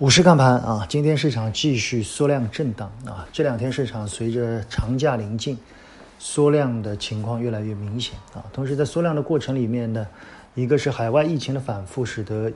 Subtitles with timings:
[0.00, 3.28] 五市看盘啊，今天市场继续缩量震荡啊。
[3.34, 5.58] 这两天市场随着长假临近，
[6.18, 8.42] 缩量的情况越来越明显啊。
[8.50, 10.06] 同时在缩量的过程里面呢，
[10.54, 12.50] 一个是海外疫情的反复，使得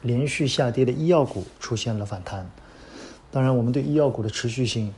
[0.00, 2.50] 连续下跌的医药股出现了反弹。
[3.30, 4.94] 当然，我们对医药股的持续性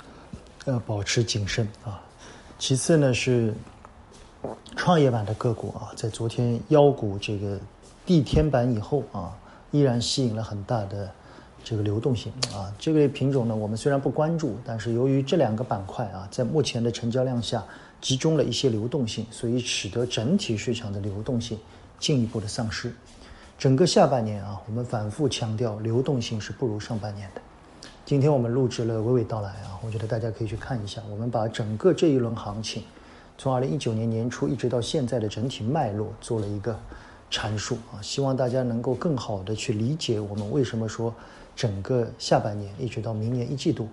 [0.66, 2.00] 要保持谨慎啊。
[2.56, 3.52] 其次呢是
[4.76, 7.58] 创业板的个股啊，在昨天妖股这个
[8.06, 9.36] 地天板以后啊，
[9.72, 11.10] 依然吸引了很大的。
[11.64, 17.64] 这个流动性啊，这个品种呢，我们虽然不关注，但是由于这两个板块啊，在目前的成交量下
[18.02, 21.58] 集中了一些流动性，所以使得整体市场的流动性
[21.98, 22.92] 进一步的丧失。
[23.58, 27.40] 整个下半年啊，我们反复强调流动性是不如上半年的。
[28.04, 32.82] 今天我们录制了娓娓道来啊，我觉得大家可以去看一下，我们把整个这一轮行情，
[33.38, 36.78] 从二零一九年年初一直到现在的整体脉络做了一个
[37.30, 41.14] 阐述啊，希望大家能够更好的去理解我们为什么说。
[41.56, 43.88] 整个下半年一直到明年一季度，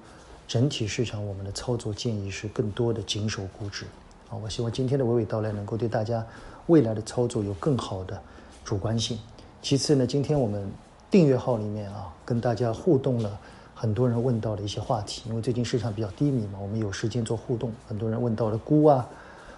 [0.47, 3.85] 整体市场我们的操作建议是更多的紧守估值。
[4.29, 6.25] 啊，我希望今天的娓娓道来能够对大家
[6.67, 8.19] 未来的操作有更好的
[8.65, 9.19] 主观性。
[9.61, 10.67] 其次呢，今天我们
[11.11, 13.37] 订阅号里面啊，跟大家互动了
[13.75, 17.71] 很多人问到的一些话题，因为最近市场比较低迷嘛，我们有时间做互动。
[17.87, 19.07] 很多人问到了钴啊、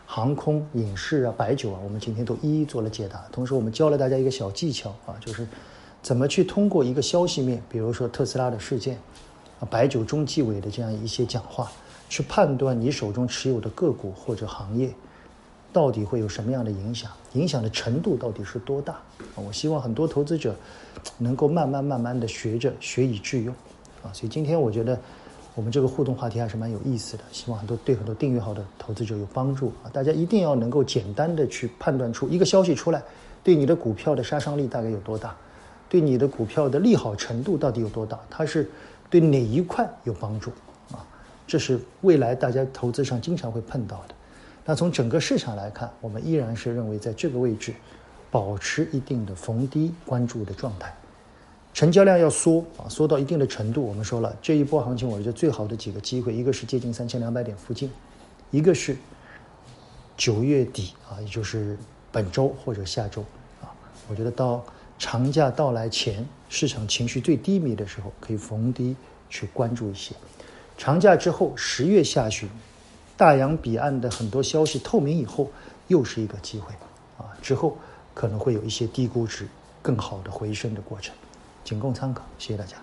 [0.06, 3.24] 航空、影视啊、白酒啊，我们今天都一一做了解答。
[3.32, 5.48] 同时，我们教了大家一个小技巧啊，就是。
[6.04, 9.00] 怎么去通过一个消息面，比如说特斯拉的事件，
[9.62, 11.72] 啊，白酒中纪委的这样一些讲话，
[12.10, 14.94] 去判断你手中持有的个股或者行业，
[15.72, 18.94] 到底会有什么样的影响，影响的程度到底是多大？
[18.94, 20.54] 啊，我希望很多投资者
[21.18, 23.56] 能够慢慢慢慢的学着学以致用，
[24.04, 25.00] 啊，所以今天我觉得
[25.56, 33.02] 我们这个互动话题还是蛮有意思的，希望很多对很多订阅号的投资者有帮助啊，大家一定要能够简单的去判断出一个消息出来，
[33.42, 35.34] 对你的股票的杀伤力大概有多大。
[35.94, 38.20] 对你的股票的利好程度到底有多大？
[38.28, 38.68] 它是
[39.12, 40.50] 对哪一块有帮助
[40.92, 41.06] 啊？
[41.46, 44.16] 这是未来大家投资上经常会碰到的。
[44.66, 47.76] 那从整个市场来看，我们依然是认为在这个位置
[48.32, 50.92] 保持一定的逢低关注的状态。
[51.76, 53.84] 成交量要缩啊，缩到一定的程度。
[53.84, 57.92] 我们说了，这一波行情，我觉得最好的几个机会，一个是接近三千两百点附近，
[58.50, 58.98] 一个是
[60.18, 61.78] 九月底啊，也就是
[62.12, 63.22] 本周或者下周
[63.62, 63.70] 啊，
[64.10, 64.66] 我觉得到。
[65.04, 68.96] 长假到来前，市场情绪最低迷的时候，可以逢低
[69.30, 70.16] 去关注一些。
[70.78, 72.50] 长假之后，十月下旬，
[73.18, 75.52] 大洋彼岸的很多消息透明以后，
[75.90, 76.74] 又是一个机会
[77.18, 77.28] 啊！
[77.42, 77.78] 之后
[78.14, 79.46] 可能会有一些低估值、
[79.82, 81.14] 更好的回升的过程，
[81.66, 82.24] 仅供参考。
[82.40, 82.78] 谢谢大家。